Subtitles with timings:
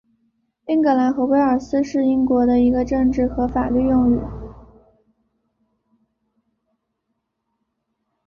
[0.65, 4.19] 英格兰和威尔斯是英国的一个政治和法律用语。